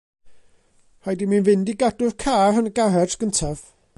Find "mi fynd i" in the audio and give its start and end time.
1.33-1.77